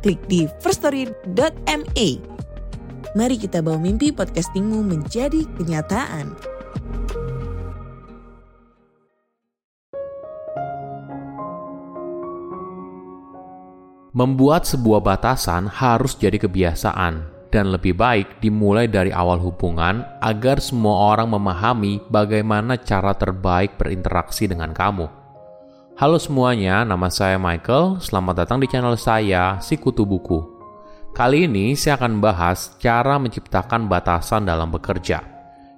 [0.00, 2.08] klik di firststory.me.
[3.10, 6.34] Mari kita bawa mimpi podcastingmu menjadi kenyataan.
[14.10, 21.14] Membuat sebuah batasan harus jadi kebiasaan, dan lebih baik dimulai dari awal hubungan agar semua
[21.14, 25.19] orang memahami bagaimana cara terbaik berinteraksi dengan kamu.
[26.00, 28.00] Halo semuanya, nama saya Michael.
[28.00, 30.40] Selamat datang di channel saya, Si Kutu Buku.
[31.12, 35.20] Kali ini saya akan bahas cara menciptakan batasan dalam bekerja.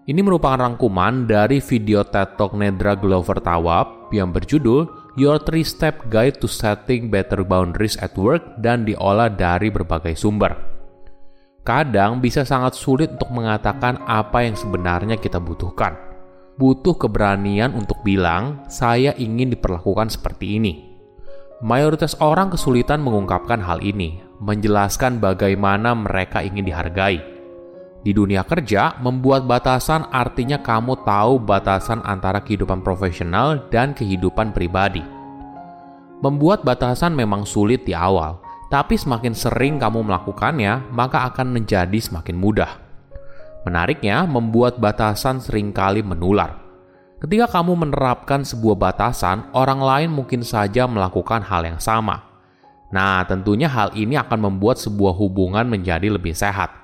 [0.06, 4.87] Ini merupakan rangkuman dari video TED Talk Nedra Glover Tawab yang berjudul
[5.19, 10.55] Your Three Step Guide to Setting Better Boundaries at Work dan diolah dari berbagai sumber.
[11.67, 16.12] Kadang bisa sangat sulit untuk mengatakan apa yang sebenarnya kita butuhkan.
[16.61, 20.72] Butuh keberanian untuk bilang, "Saya ingin diperlakukan seperti ini."
[21.62, 27.22] Mayoritas orang kesulitan mengungkapkan hal ini, menjelaskan bagaimana mereka ingin dihargai.
[28.03, 35.06] Di dunia kerja, membuat batasan artinya kamu tahu batasan antara kehidupan profesional dan kehidupan pribadi.
[36.19, 42.34] Membuat batasan memang sulit di awal, tapi semakin sering kamu melakukannya, maka akan menjadi semakin
[42.34, 42.92] mudah.
[43.63, 46.59] Menariknya, membuat batasan sering kali menular.
[47.23, 52.27] Ketika kamu menerapkan sebuah batasan, orang lain mungkin saja melakukan hal yang sama.
[52.91, 56.83] Nah, tentunya hal ini akan membuat sebuah hubungan menjadi lebih sehat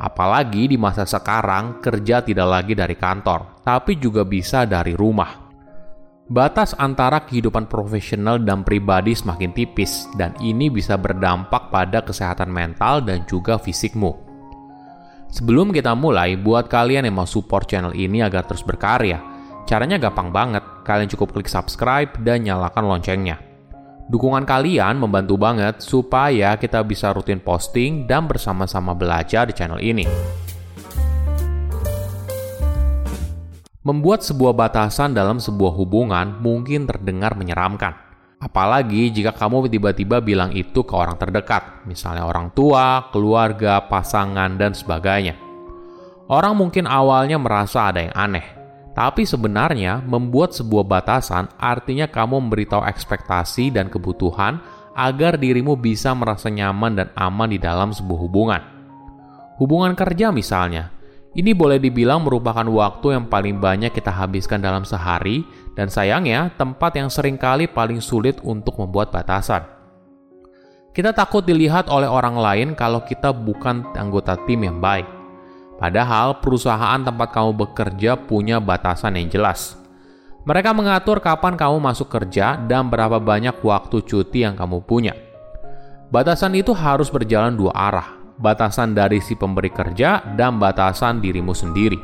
[0.00, 5.52] Apalagi di masa sekarang, kerja tidak lagi dari kantor, tapi juga bisa dari rumah.
[6.24, 13.04] Batas antara kehidupan profesional dan pribadi semakin tipis, dan ini bisa berdampak pada kesehatan mental
[13.04, 14.29] dan juga fisikmu.
[15.30, 19.22] Sebelum kita mulai, buat kalian yang mau support channel ini agar terus berkarya,
[19.62, 20.66] caranya gampang banget.
[20.82, 23.38] Kalian cukup klik subscribe dan nyalakan loncengnya.
[24.10, 30.02] Dukungan kalian membantu banget supaya kita bisa rutin posting dan bersama-sama belajar di channel ini.
[33.86, 38.09] Membuat sebuah batasan dalam sebuah hubungan mungkin terdengar menyeramkan.
[38.40, 44.72] Apalagi jika kamu tiba-tiba bilang itu ke orang terdekat, misalnya orang tua, keluarga, pasangan, dan
[44.72, 45.36] sebagainya.
[46.24, 48.46] Orang mungkin awalnya merasa ada yang aneh,
[48.96, 54.56] tapi sebenarnya membuat sebuah batasan artinya kamu memberitahu ekspektasi dan kebutuhan
[54.96, 58.62] agar dirimu bisa merasa nyaman dan aman di dalam sebuah hubungan.
[59.60, 60.88] Hubungan kerja misalnya,
[61.38, 65.46] ini boleh dibilang merupakan waktu yang paling banyak kita habiskan dalam sehari
[65.78, 69.62] dan sayangnya tempat yang sering kali paling sulit untuk membuat batasan.
[70.90, 75.20] Kita takut dilihat oleh orang lain kalau kita bukan anggota tim yang baik
[75.80, 79.80] Padahal perusahaan tempat kamu bekerja punya batasan yang jelas.
[80.44, 85.16] Mereka mengatur kapan kamu masuk kerja dan berapa banyak waktu cuti yang kamu punya.
[86.12, 92.00] Batasan itu harus berjalan dua arah, batasan dari si pemberi kerja dan batasan dirimu sendiri.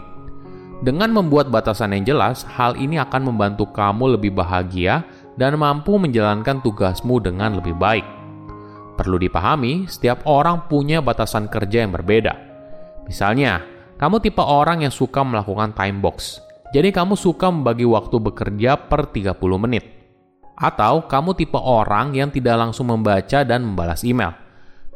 [0.84, 5.08] Dengan membuat batasan yang jelas, hal ini akan membantu kamu lebih bahagia
[5.41, 8.04] dan mampu menjalankan tugasmu dengan lebih baik.
[9.00, 12.36] Perlu dipahami, setiap orang punya batasan kerja yang berbeda.
[13.08, 13.64] Misalnya,
[13.96, 16.44] kamu tipe orang yang suka melakukan time box.
[16.76, 19.84] Jadi kamu suka membagi waktu bekerja per 30 menit.
[20.56, 24.45] Atau kamu tipe orang yang tidak langsung membaca dan membalas email.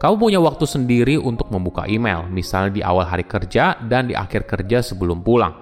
[0.00, 4.48] Kamu punya waktu sendiri untuk membuka email, misalnya di awal hari kerja dan di akhir
[4.48, 5.52] kerja sebelum pulang.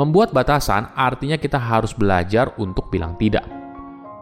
[0.00, 3.44] Membuat batasan artinya kita harus belajar untuk bilang tidak.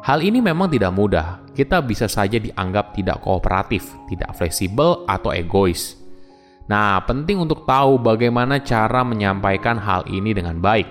[0.03, 1.39] Hal ini memang tidak mudah.
[1.55, 5.95] Kita bisa saja dianggap tidak kooperatif, tidak fleksibel, atau egois.
[6.67, 10.91] Nah, penting untuk tahu bagaimana cara menyampaikan hal ini dengan baik.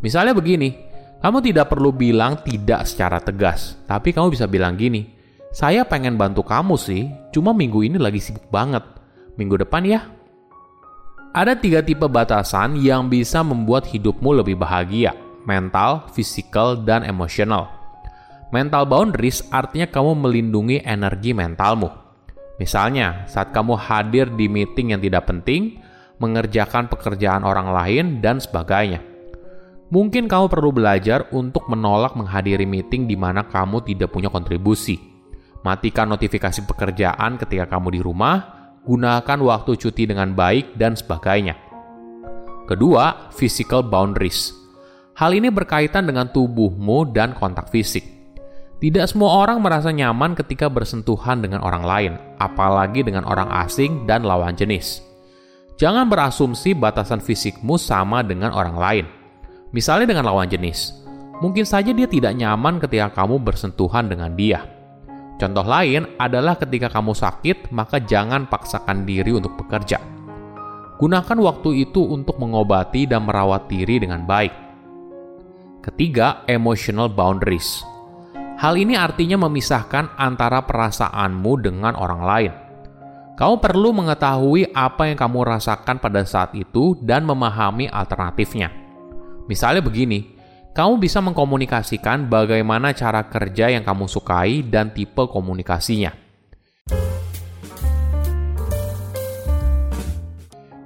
[0.00, 0.72] Misalnya begini,
[1.20, 5.21] kamu tidak perlu bilang tidak secara tegas, tapi kamu bisa bilang gini,
[5.52, 8.80] saya pengen bantu kamu sih, cuma minggu ini lagi sibuk banget.
[9.36, 10.00] Minggu depan ya.
[11.36, 15.12] Ada tiga tipe batasan yang bisa membuat hidupmu lebih bahagia,
[15.44, 17.68] mental, fisikal, dan emosional.
[18.48, 21.88] Mental boundaries artinya kamu melindungi energi mentalmu.
[22.56, 25.80] Misalnya, saat kamu hadir di meeting yang tidak penting,
[26.16, 29.04] mengerjakan pekerjaan orang lain, dan sebagainya.
[29.92, 35.11] Mungkin kamu perlu belajar untuk menolak menghadiri meeting di mana kamu tidak punya kontribusi.
[35.62, 38.36] Matikan notifikasi pekerjaan ketika kamu di rumah,
[38.82, 41.54] gunakan waktu cuti dengan baik, dan sebagainya.
[42.66, 44.50] Kedua, physical boundaries.
[45.14, 48.02] Hal ini berkaitan dengan tubuhmu dan kontak fisik.
[48.82, 52.12] Tidak semua orang merasa nyaman ketika bersentuhan dengan orang lain,
[52.42, 54.98] apalagi dengan orang asing dan lawan jenis.
[55.78, 59.06] Jangan berasumsi batasan fisikmu sama dengan orang lain.
[59.70, 60.90] Misalnya dengan lawan jenis,
[61.38, 64.71] mungkin saja dia tidak nyaman ketika kamu bersentuhan dengan dia.
[65.42, 69.98] Contoh lain adalah ketika kamu sakit, maka jangan paksakan diri untuk bekerja.
[71.02, 74.54] Gunakan waktu itu untuk mengobati dan merawat diri dengan baik.
[75.82, 77.82] Ketiga, emotional boundaries.
[78.62, 82.52] Hal ini artinya memisahkan antara perasaanmu dengan orang lain.
[83.34, 88.70] Kamu perlu mengetahui apa yang kamu rasakan pada saat itu dan memahami alternatifnya.
[89.50, 90.38] Misalnya begini,
[90.72, 96.12] kamu bisa mengkomunikasikan bagaimana cara kerja yang kamu sukai dan tipe komunikasinya.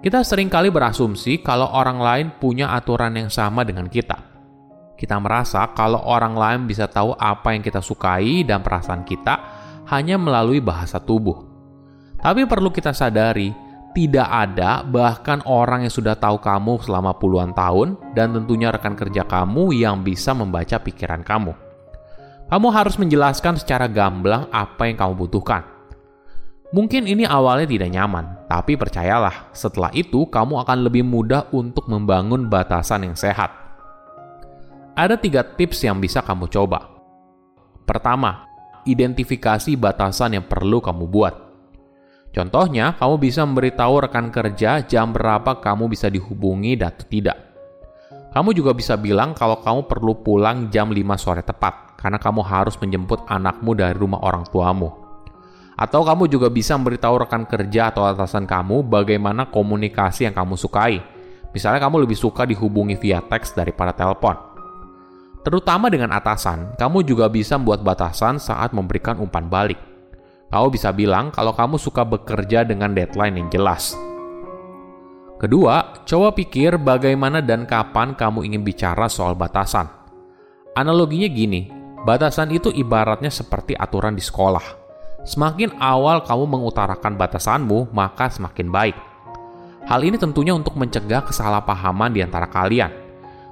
[0.02, 4.26] Kita sering kali berasumsi kalau orang lain punya aturan yang sama dengan kita
[4.96, 9.34] kita merasa kalau orang lain bisa tahu apa yang kita sukai dan perasaan kita
[9.92, 11.44] hanya melalui bahasa tubuh.
[12.16, 13.52] Tapi perlu kita sadari,
[13.96, 19.24] tidak ada bahkan orang yang sudah tahu kamu selama puluhan tahun dan tentunya rekan kerja
[19.24, 21.56] kamu yang bisa membaca pikiran kamu.
[22.52, 25.64] Kamu harus menjelaskan secara gamblang apa yang kamu butuhkan.
[26.76, 32.52] Mungkin ini awalnya tidak nyaman, tapi percayalah, setelah itu kamu akan lebih mudah untuk membangun
[32.52, 33.66] batasan yang sehat
[34.96, 36.88] ada tiga tips yang bisa kamu coba.
[37.84, 38.48] Pertama,
[38.88, 41.34] identifikasi batasan yang perlu kamu buat.
[42.36, 47.40] Contohnya, kamu bisa memberitahu rekan kerja jam berapa kamu bisa dihubungi dan tidak.
[48.36, 52.76] Kamu juga bisa bilang kalau kamu perlu pulang jam 5 sore tepat, karena kamu harus
[52.76, 54.92] menjemput anakmu dari rumah orang tuamu.
[55.80, 61.00] Atau kamu juga bisa memberitahu rekan kerja atau atasan kamu bagaimana komunikasi yang kamu sukai.
[61.56, 64.36] Misalnya kamu lebih suka dihubungi via teks daripada telepon.
[65.40, 69.95] Terutama dengan atasan, kamu juga bisa membuat batasan saat memberikan umpan balik.
[70.52, 73.98] Kamu bisa bilang kalau kamu suka bekerja dengan deadline yang jelas.
[75.36, 79.84] Kedua, coba pikir bagaimana dan kapan kamu ingin bicara soal batasan.
[80.72, 81.68] Analoginya gini,
[82.08, 84.64] batasan itu ibaratnya seperti aturan di sekolah.
[85.26, 88.96] Semakin awal kamu mengutarakan batasanmu, maka semakin baik.
[89.84, 93.06] Hal ini tentunya untuk mencegah kesalahpahaman di antara kalian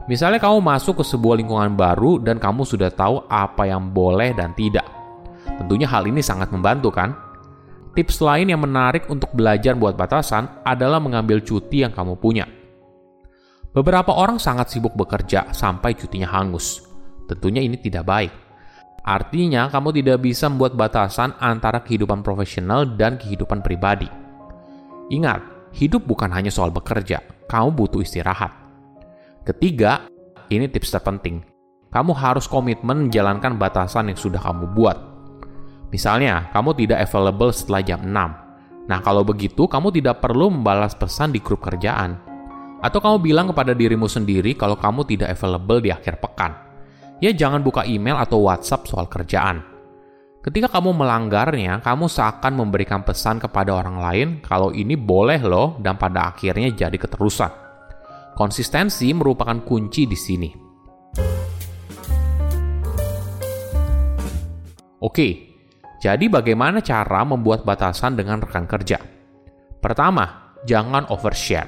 [0.05, 4.53] Misalnya kamu masuk ke sebuah lingkungan baru dan kamu sudah tahu apa yang boleh dan
[4.53, 4.85] tidak.
[5.61, 7.15] Tentunya hal ini sangat membantu kan?
[7.95, 12.43] Tips lain yang menarik untuk belajar buat batasan adalah mengambil cuti yang kamu punya.
[13.71, 16.83] Beberapa orang sangat sibuk bekerja sampai cutinya hangus.
[17.31, 18.33] Tentunya ini tidak baik.
[19.05, 24.09] Artinya, kamu tidak bisa membuat batasan antara kehidupan profesional dan kehidupan pribadi.
[25.13, 28.51] Ingat, hidup bukan hanya soal bekerja, kamu butuh istirahat.
[29.45, 30.09] Ketiga,
[30.49, 31.45] ini tips terpenting.
[31.93, 35.14] Kamu harus komitmen menjalankan batasan yang sudah kamu buat.
[35.95, 38.91] Misalnya, kamu tidak available setelah jam 6.
[38.91, 42.19] Nah, kalau begitu, kamu tidak perlu membalas pesan di grup kerjaan.
[42.83, 46.51] Atau kamu bilang kepada dirimu sendiri kalau kamu tidak available di akhir pekan.
[47.23, 49.63] Ya, jangan buka email atau WhatsApp soal kerjaan.
[50.43, 55.95] Ketika kamu melanggarnya, kamu seakan memberikan pesan kepada orang lain kalau ini boleh loh dan
[55.95, 57.55] pada akhirnya jadi keterusan.
[58.35, 60.51] Konsistensi merupakan kunci di sini.
[65.01, 65.54] Oke,
[66.05, 69.01] jadi bagaimana cara membuat batasan dengan rekan kerja?
[69.81, 71.65] Pertama, jangan overshare.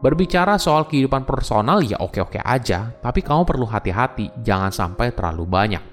[0.00, 5.84] Berbicara soal kehidupan personal ya oke-oke aja, tapi kamu perlu hati-hati, jangan sampai terlalu banyak.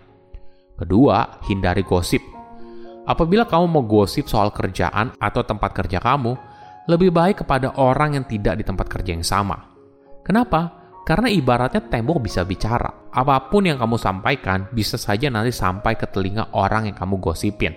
[0.80, 2.24] Kedua, hindari gosip.
[3.04, 6.40] Apabila kamu mau gosip soal kerjaan atau tempat kerja kamu,
[6.88, 9.60] lebih baik kepada orang yang tidak di tempat kerja yang sama.
[10.24, 10.72] Kenapa?
[11.08, 13.08] Karena ibaratnya tembok bisa bicara.
[13.16, 17.72] Apa pun yang kamu sampaikan bisa saja nanti sampai ke telinga orang yang kamu gosipin.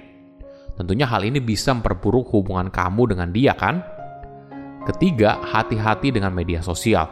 [0.75, 3.87] Tentunya hal ini bisa memperburuk hubungan kamu dengan dia kan?
[4.83, 7.07] Ketiga, hati-hati dengan media sosial.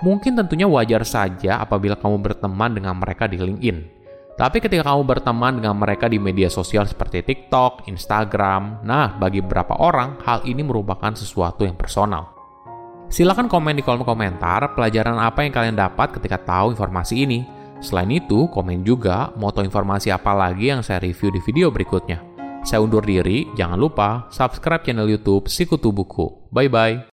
[0.00, 3.78] Mungkin tentunya wajar saja apabila kamu berteman dengan mereka di LinkedIn.
[4.38, 9.76] Tapi ketika kamu berteman dengan mereka di media sosial seperti TikTok, Instagram, nah bagi beberapa
[9.76, 12.37] orang hal ini merupakan sesuatu yang personal.
[13.08, 17.40] Silahkan komen di kolom komentar pelajaran apa yang kalian dapat ketika tahu informasi ini.
[17.80, 22.20] Selain itu, komen juga tahu informasi apa lagi yang saya review di video berikutnya.
[22.68, 26.52] Saya undur diri, jangan lupa subscribe channel YouTube Sikutu Buku.
[26.52, 27.00] Bye-bye.